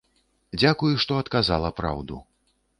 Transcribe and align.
Дзякуй, 0.59 0.97
што 1.05 1.21
адказала 1.25 1.73
праўду. 1.83 2.21